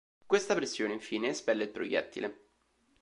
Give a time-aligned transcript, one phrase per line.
[0.25, 2.39] Questa pressione infine espelle il proiettile.